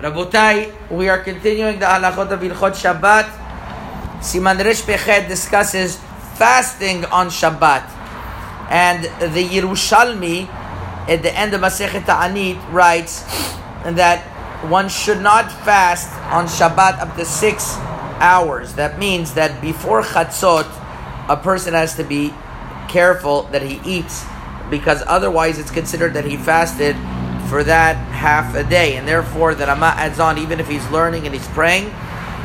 Rabotai, 0.00 0.72
we 0.90 1.10
are 1.10 1.18
continuing 1.18 1.78
the 1.78 1.84
halachot 1.84 2.30
of 2.30 2.40
Hilchot 2.40 2.72
Shabbat. 2.72 3.28
Siman 4.24 4.56
Resh 4.64 4.80
Pechet 4.80 5.28
discusses 5.28 5.98
fasting 6.40 7.04
on 7.12 7.28
Shabbat. 7.28 7.84
And 8.70 9.04
the 9.20 9.44
Yerushalmi, 9.44 10.48
at 11.06 11.22
the 11.22 11.36
end 11.36 11.52
of 11.52 11.60
Masechet 11.60 12.06
Ta'anit, 12.06 12.56
writes 12.72 13.24
that 13.84 14.24
one 14.70 14.88
should 14.88 15.20
not 15.20 15.52
fast 15.68 16.08
on 16.32 16.46
Shabbat 16.46 16.98
up 16.98 17.14
to 17.16 17.26
six 17.26 17.76
hours. 18.24 18.72
That 18.76 18.98
means 18.98 19.34
that 19.34 19.60
before 19.60 20.02
Chatzot, 20.02 20.64
a 21.28 21.36
person 21.36 21.74
has 21.74 21.94
to 21.96 22.04
be 22.04 22.32
careful 22.88 23.42
that 23.52 23.60
he 23.60 23.78
eats 23.84 24.24
because 24.70 25.02
otherwise 25.06 25.58
it's 25.58 25.70
considered 25.70 26.14
that 26.14 26.24
he 26.24 26.38
fasted 26.38 26.96
for 27.50 27.64
that 27.64 27.96
half 28.14 28.54
a 28.54 28.62
day. 28.62 28.96
And 28.96 29.08
therefore, 29.08 29.56
the 29.56 29.66
Rama 29.66 29.92
adds 29.98 30.20
on, 30.20 30.38
even 30.38 30.60
if 30.60 30.68
he's 30.68 30.88
learning 30.90 31.26
and 31.26 31.34
he's 31.34 31.48
praying, 31.48 31.86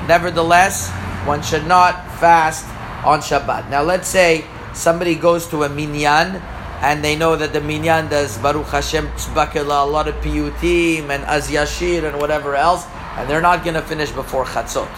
nevertheless, 0.09 0.89
one 1.27 1.43
should 1.43 1.67
not 1.67 1.93
fast 2.17 2.65
on 3.05 3.19
Shabbat. 3.19 3.69
Now, 3.69 3.83
let's 3.83 4.07
say 4.07 4.45
somebody 4.73 5.13
goes 5.13 5.47
to 5.49 5.61
a 5.63 5.69
minyan 5.69 6.41
and 6.81 7.03
they 7.05 7.15
know 7.15 7.35
that 7.35 7.53
the 7.53 7.61
minyan 7.61 8.09
does 8.09 8.39
Baruch 8.39 8.65
Hashem 8.65 9.07
Tzbakela, 9.09 9.85
a 9.85 9.89
lot 9.89 10.07
of 10.07 10.15
piyutim 10.15 11.09
and 11.09 11.23
Az 11.25 11.49
Yashir 11.49 12.03
and 12.03 12.19
whatever 12.19 12.55
else, 12.55 12.85
and 13.15 13.29
they're 13.29 13.41
not 13.41 13.63
going 13.63 13.75
to 13.75 13.83
finish 13.83 14.09
before 14.09 14.43
Chatzot. 14.45 14.89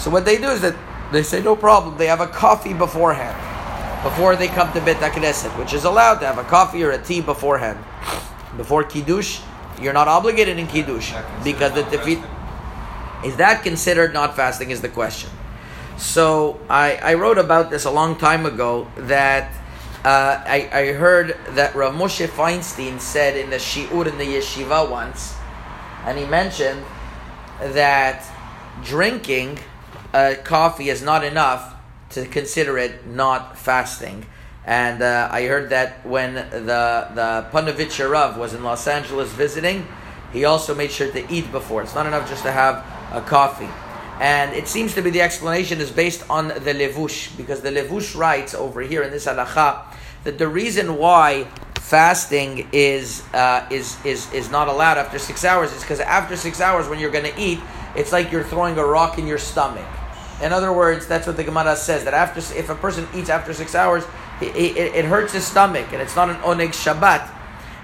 So 0.00 0.10
what 0.10 0.24
they 0.24 0.38
do 0.38 0.48
is 0.48 0.62
that 0.62 0.74
they 1.12 1.22
say, 1.22 1.42
no 1.42 1.54
problem, 1.54 1.98
they 1.98 2.06
have 2.06 2.20
a 2.20 2.26
coffee 2.26 2.72
beforehand, 2.72 3.36
before 4.02 4.36
they 4.36 4.48
come 4.48 4.72
to 4.72 4.80
Bet 4.80 4.96
HaKnesset, 4.96 5.56
which 5.58 5.74
is 5.74 5.84
allowed 5.84 6.18
to 6.20 6.26
have 6.26 6.38
a 6.38 6.44
coffee 6.44 6.82
or 6.82 6.92
a 6.92 6.98
tea 6.98 7.20
beforehand 7.20 7.78
before 8.56 8.84
kiddush, 8.84 9.40
you're 9.80 9.92
not 9.92 10.08
obligated 10.08 10.58
in 10.58 10.66
kiddush 10.66 11.12
because 11.42 11.72
the 11.72 11.82
defeat 11.84 12.18
is 13.24 13.36
that 13.36 13.62
considered 13.62 14.12
not 14.12 14.36
fasting 14.36 14.70
is 14.70 14.80
the 14.80 14.88
question. 14.88 15.30
So 15.96 16.60
I, 16.68 16.96
I 16.96 17.14
wrote 17.14 17.38
about 17.38 17.70
this 17.70 17.84
a 17.84 17.90
long 17.90 18.16
time 18.16 18.46
ago 18.46 18.88
that 18.96 19.52
uh, 20.04 20.42
I, 20.44 20.68
I 20.72 20.92
heard 20.92 21.36
that 21.50 21.74
Rav 21.74 21.94
Moshe 21.94 22.26
Feinstein 22.26 23.00
said 23.00 23.36
in 23.36 23.50
the 23.50 23.56
shiur 23.56 24.06
in 24.06 24.18
the 24.18 24.24
yeshiva 24.24 24.90
once, 24.90 25.34
and 26.04 26.18
he 26.18 26.26
mentioned 26.26 26.84
that 27.60 28.26
drinking 28.82 29.60
uh, 30.12 30.34
coffee 30.44 30.90
is 30.90 31.00
not 31.00 31.24
enough 31.24 31.74
to 32.10 32.26
consider 32.26 32.76
it 32.76 33.06
not 33.06 33.56
fasting. 33.56 34.26
And 34.66 35.02
uh, 35.02 35.28
I 35.30 35.44
heard 35.46 35.70
that 35.70 36.04
when 36.06 36.34
the 36.34 37.08
the 37.14 37.46
Panovich 37.52 38.36
was 38.38 38.54
in 38.54 38.64
Los 38.64 38.86
Angeles 38.86 39.30
visiting, 39.32 39.86
he 40.32 40.44
also 40.44 40.74
made 40.74 40.90
sure 40.90 41.10
to 41.12 41.32
eat 41.32 41.52
before. 41.52 41.82
It's 41.82 41.94
not 41.94 42.06
enough 42.06 42.28
just 42.28 42.42
to 42.44 42.52
have 42.52 42.84
a 43.12 43.20
coffee. 43.20 43.68
And 44.20 44.54
it 44.54 44.68
seems 44.68 44.94
to 44.94 45.02
be 45.02 45.10
the 45.10 45.22
explanation 45.22 45.80
is 45.80 45.90
based 45.90 46.28
on 46.30 46.48
the 46.48 46.72
Levush, 46.72 47.36
because 47.36 47.62
the 47.62 47.70
Levush 47.70 48.16
writes 48.16 48.54
over 48.54 48.80
here 48.80 49.02
in 49.02 49.10
this 49.10 49.26
halacha 49.26 49.84
that 50.22 50.38
the 50.38 50.48
reason 50.48 50.96
why 50.96 51.46
fasting 51.80 52.66
is 52.72 53.22
uh, 53.34 53.66
is 53.70 54.02
is 54.04 54.32
is 54.32 54.50
not 54.50 54.68
allowed 54.68 54.96
after 54.96 55.18
six 55.18 55.44
hours 55.44 55.72
is 55.72 55.82
because 55.82 56.00
after 56.00 56.36
six 56.36 56.60
hours, 56.60 56.88
when 56.88 56.98
you're 56.98 57.10
going 57.10 57.30
to 57.30 57.40
eat, 57.40 57.60
it's 57.94 58.12
like 58.12 58.32
you're 58.32 58.44
throwing 58.44 58.78
a 58.78 58.84
rock 58.84 59.18
in 59.18 59.26
your 59.26 59.38
stomach. 59.38 59.86
In 60.42 60.52
other 60.52 60.72
words, 60.72 61.06
that's 61.06 61.26
what 61.26 61.36
the 61.36 61.44
Gemara 61.44 61.76
says 61.76 62.04
that 62.04 62.14
after 62.14 62.40
if 62.58 62.70
a 62.70 62.74
person 62.74 63.06
eats 63.14 63.28
after 63.28 63.52
six 63.52 63.74
hours, 63.74 64.04
it, 64.40 64.56
it, 64.56 64.94
it 64.94 65.04
hurts 65.04 65.32
his 65.32 65.46
stomach, 65.46 65.92
and 65.92 66.02
it's 66.02 66.16
not 66.16 66.28
an 66.30 66.36
oneg 66.36 66.70
Shabbat, 66.70 67.30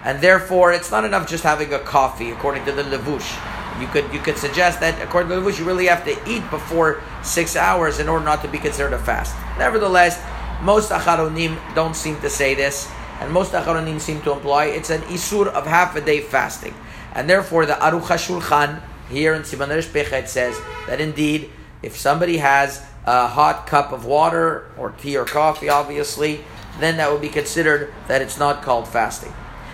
and 0.04 0.20
therefore 0.20 0.72
it's 0.72 0.90
not 0.90 1.04
enough 1.04 1.28
just 1.28 1.44
having 1.44 1.72
a 1.72 1.78
coffee, 1.78 2.30
according 2.30 2.64
to 2.64 2.72
the 2.72 2.82
levush. 2.82 3.38
You 3.80 3.86
could 3.86 4.12
you 4.12 4.20
could 4.20 4.36
suggest 4.36 4.80
that 4.80 5.00
according 5.00 5.30
to 5.30 5.36
the 5.36 5.40
levush, 5.40 5.58
you 5.58 5.64
really 5.64 5.86
have 5.86 6.04
to 6.04 6.30
eat 6.30 6.48
before 6.50 7.02
six 7.22 7.56
hours 7.56 7.98
in 7.98 8.08
order 8.08 8.24
not 8.24 8.42
to 8.42 8.48
be 8.48 8.58
considered 8.58 8.92
a 8.92 8.98
fast. 8.98 9.34
Nevertheless, 9.58 10.20
most 10.62 10.90
acharonim 10.90 11.56
don't 11.74 11.94
seem 11.94 12.20
to 12.20 12.28
say 12.28 12.54
this, 12.54 12.90
and 13.20 13.32
most 13.32 13.52
acharonim 13.52 14.00
seem 14.00 14.20
to 14.22 14.32
imply 14.32 14.66
it's 14.66 14.90
an 14.90 15.02
isur 15.02 15.46
of 15.46 15.66
half 15.66 15.96
a 15.96 16.00
day 16.00 16.20
fasting, 16.20 16.74
and 17.14 17.28
therefore 17.30 17.64
the 17.64 17.74
Aruch 17.74 18.02
HaShulchan 18.02 18.82
here 19.08 19.34
in 19.34 19.42
Siman 19.42 19.68
Pechet 19.68 20.28
says 20.28 20.58
that 20.86 21.00
indeed 21.00 21.50
if 21.82 21.96
somebody 21.96 22.36
has 22.36 22.84
a 23.06 23.26
hot 23.26 23.66
cup 23.66 23.92
of 23.92 24.04
water 24.04 24.66
or 24.76 24.90
tea 24.90 25.16
or 25.16 25.24
coffee, 25.24 25.68
obviously, 25.68 26.44
then 26.78 26.96
that 26.98 27.10
would 27.10 27.20
be 27.20 27.28
considered 27.28 27.92
that 28.08 28.22
it's 28.22 28.38
not 28.38 28.62
called 28.62 28.86
fasting. 28.86 29.32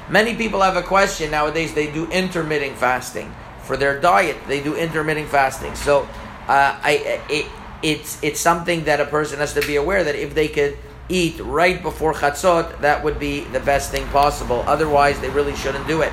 Many 0.08 0.36
people 0.36 0.60
have 0.60 0.76
a 0.76 0.82
question 0.82 1.30
nowadays, 1.30 1.74
they 1.74 1.90
do 1.90 2.06
intermittent 2.10 2.76
fasting. 2.76 3.34
For 3.62 3.76
their 3.76 4.00
diet, 4.00 4.36
they 4.46 4.62
do 4.62 4.76
intermittent 4.76 5.28
fasting. 5.28 5.74
So 5.74 6.02
uh, 6.46 6.78
I, 6.82 7.24
it, 7.28 7.46
it's, 7.82 8.22
it's 8.22 8.38
something 8.38 8.84
that 8.84 9.00
a 9.00 9.06
person 9.06 9.40
has 9.40 9.54
to 9.54 9.60
be 9.62 9.76
aware 9.76 10.04
that 10.04 10.14
if 10.14 10.34
they 10.34 10.46
could 10.46 10.78
eat 11.08 11.38
right 11.40 11.82
before 11.82 12.14
chatzot, 12.14 12.80
that 12.80 13.02
would 13.02 13.18
be 13.18 13.40
the 13.44 13.60
best 13.60 13.90
thing 13.90 14.06
possible. 14.08 14.62
Otherwise, 14.66 15.18
they 15.20 15.30
really 15.30 15.54
shouldn't 15.56 15.86
do 15.88 16.02
it. 16.02 16.12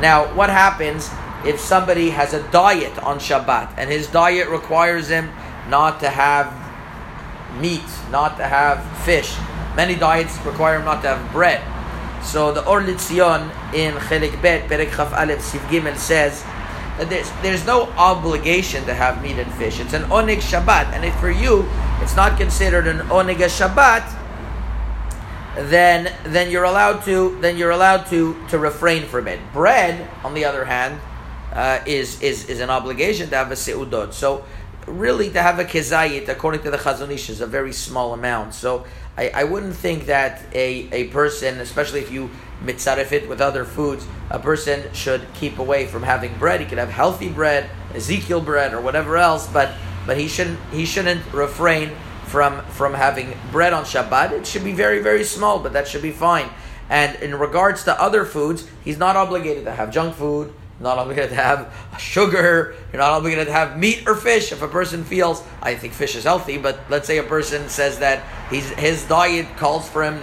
Now, 0.00 0.32
what 0.34 0.48
happens 0.48 1.10
if 1.44 1.60
somebody 1.60 2.10
has 2.10 2.34
a 2.34 2.42
diet 2.50 2.98
on 3.02 3.18
Shabbat 3.18 3.74
and 3.76 3.90
his 3.90 4.06
diet 4.08 4.48
requires 4.48 5.08
him 5.08 5.30
not 5.68 6.00
to 6.00 6.08
have 6.08 6.52
meat, 7.60 7.84
not 8.10 8.36
to 8.36 8.44
have 8.44 8.84
fish. 9.04 9.36
Many 9.76 9.94
diets 9.94 10.38
require 10.44 10.82
not 10.82 11.02
to 11.02 11.08
have 11.14 11.32
bread. 11.32 11.62
So 12.24 12.52
the 12.52 12.66
Or 12.66 12.80
Litzion 12.80 13.50
in 13.72 13.94
Chelik 13.94 14.40
Bet, 14.42 14.68
Perek 14.68 14.94
Chaf 14.94 15.12
Aleph, 15.12 15.40
Siv 15.40 15.60
Gimel 15.68 15.96
says 15.96 16.42
that 16.98 17.08
there's, 17.08 17.30
there's 17.42 17.66
no 17.66 17.84
obligation 17.96 18.84
to 18.86 18.94
have 18.94 19.22
meat 19.22 19.38
and 19.38 19.52
fish. 19.54 19.78
It's 19.78 19.94
an 19.94 20.02
Oneg 20.04 20.38
Shabbat. 20.38 20.92
And 20.92 21.04
if 21.04 21.14
for 21.20 21.30
you, 21.30 21.68
it's 22.02 22.16
not 22.16 22.36
considered 22.36 22.86
an 22.86 22.98
Oneg 23.08 23.38
Shabbat, 23.38 24.16
then 25.70 26.12
then 26.24 26.50
you're 26.50 26.64
allowed 26.64 27.02
to 27.04 27.36
then 27.40 27.56
you're 27.56 27.72
allowed 27.72 28.06
to 28.06 28.36
to 28.48 28.58
refrain 28.58 29.04
from 29.06 29.26
it. 29.26 29.40
Bread, 29.52 30.08
on 30.22 30.34
the 30.34 30.44
other 30.44 30.64
hand, 30.64 31.00
uh, 31.52 31.80
is 31.86 32.20
is 32.22 32.48
is 32.48 32.60
an 32.60 32.70
obligation 32.70 33.28
to 33.30 33.36
have 33.36 33.50
a 33.50 33.56
seudot. 33.56 34.12
So 34.12 34.44
really 34.88 35.30
to 35.30 35.42
have 35.42 35.58
a 35.58 35.64
kezayit, 35.64 36.28
according 36.28 36.62
to 36.62 36.70
the 36.70 36.78
Chazon 36.78 37.10
Ish, 37.10 37.30
is 37.30 37.40
a 37.40 37.46
very 37.46 37.72
small 37.72 38.12
amount. 38.12 38.54
So 38.54 38.86
I, 39.16 39.30
I 39.34 39.44
wouldn't 39.44 39.74
think 39.74 40.06
that 40.06 40.42
a, 40.52 40.88
a 40.92 41.04
person, 41.08 41.60
especially 41.60 42.00
if 42.00 42.10
you 42.10 42.30
mitzaref 42.62 43.12
it 43.12 43.28
with 43.28 43.40
other 43.40 43.64
foods, 43.64 44.06
a 44.30 44.38
person 44.38 44.92
should 44.92 45.26
keep 45.34 45.58
away 45.58 45.86
from 45.86 46.02
having 46.02 46.36
bread. 46.38 46.60
He 46.60 46.66
could 46.66 46.78
have 46.78 46.90
healthy 46.90 47.28
bread, 47.28 47.70
Ezekiel 47.94 48.40
bread, 48.40 48.74
or 48.74 48.80
whatever 48.80 49.16
else, 49.16 49.46
but 49.46 49.70
but 50.06 50.16
he 50.16 50.28
shouldn't 50.28 50.58
he 50.72 50.86
shouldn't 50.86 51.32
refrain 51.32 51.90
from 52.24 52.62
from 52.66 52.94
having 52.94 53.34
bread 53.52 53.72
on 53.72 53.84
Shabbat. 53.84 54.32
It 54.32 54.46
should 54.46 54.64
be 54.64 54.72
very 54.72 55.00
very 55.00 55.24
small, 55.24 55.58
but 55.58 55.72
that 55.72 55.88
should 55.88 56.02
be 56.02 56.12
fine. 56.12 56.50
And 56.90 57.20
in 57.22 57.34
regards 57.34 57.84
to 57.84 58.00
other 58.00 58.24
foods, 58.24 58.66
he's 58.82 58.98
not 58.98 59.16
obligated 59.16 59.64
to 59.64 59.72
have 59.72 59.92
junk 59.92 60.14
food 60.14 60.52
not 60.80 60.98
obligated 60.98 61.30
to 61.30 61.36
have 61.36 61.72
sugar. 61.98 62.74
You're 62.92 63.00
not 63.00 63.10
obligated 63.10 63.46
to 63.48 63.52
have 63.52 63.78
meat 63.78 64.04
or 64.06 64.14
fish. 64.14 64.52
If 64.52 64.62
a 64.62 64.68
person 64.68 65.04
feels, 65.04 65.42
I 65.60 65.74
think 65.74 65.92
fish 65.92 66.14
is 66.14 66.24
healthy, 66.24 66.58
but 66.58 66.78
let's 66.88 67.06
say 67.06 67.18
a 67.18 67.24
person 67.24 67.68
says 67.68 67.98
that 67.98 68.24
he's, 68.50 68.68
his 68.70 69.04
diet 69.06 69.56
calls 69.56 69.88
for 69.88 70.04
him 70.04 70.20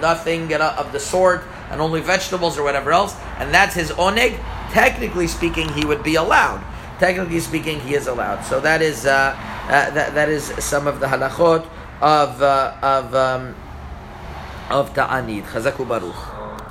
nothing 0.00 0.52
of 0.52 0.92
the 0.92 1.00
sort 1.00 1.42
and 1.70 1.80
only 1.80 2.00
vegetables 2.00 2.58
or 2.58 2.62
whatever 2.62 2.92
else, 2.92 3.16
and 3.38 3.52
that's 3.52 3.74
his 3.74 3.90
oneg. 3.92 4.38
Technically 4.70 5.26
speaking, 5.26 5.68
he 5.70 5.84
would 5.84 6.02
be 6.02 6.16
allowed. 6.16 6.62
Technically 6.98 7.40
speaking, 7.40 7.80
he 7.80 7.94
is 7.94 8.06
allowed. 8.06 8.42
So 8.42 8.60
that 8.60 8.82
is 8.82 9.06
uh, 9.06 9.34
uh, 9.64 9.90
that, 9.90 10.14
that 10.14 10.28
is 10.28 10.44
some 10.62 10.86
of 10.86 11.00
the 11.00 11.06
halachot 11.06 11.66
of 12.00 12.42
uh, 12.42 12.76
of 12.82 13.14
um, 13.14 13.54
of 14.70 14.92
ta'anit. 14.94 15.44
Chazaku 15.44 15.88
baruch. 15.88 16.33